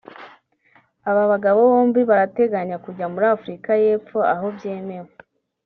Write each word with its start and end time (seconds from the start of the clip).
aba 1.09 1.23
bagabo 1.31 1.59
bombi 1.71 2.01
barateganya 2.09 2.75
kujya 2.85 3.05
muri 3.13 3.25
Afurika 3.35 3.69
y’Epfo 3.83 4.19
aho 4.33 4.45
byemewe 4.55 5.11